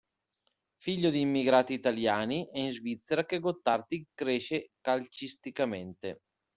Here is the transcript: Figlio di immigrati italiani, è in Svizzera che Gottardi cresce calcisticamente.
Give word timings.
Figlio 0.79 1.11
di 1.11 1.19
immigrati 1.21 1.73
italiani, 1.75 2.49
è 2.51 2.57
in 2.57 2.71
Svizzera 2.71 3.23
che 3.23 3.37
Gottardi 3.37 4.07
cresce 4.15 4.71
calcisticamente. 4.81 6.21